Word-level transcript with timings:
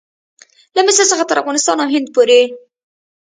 له 0.75 0.81
مصر 0.87 1.03
څخه 1.11 1.23
تر 1.29 1.37
افغانستان 1.41 1.77
او 1.79 1.89
هند 1.93 2.07
پورې. 2.15 2.41